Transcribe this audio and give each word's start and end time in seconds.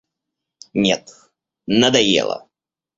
Нет, 0.73 1.13
надоело. 1.67 2.49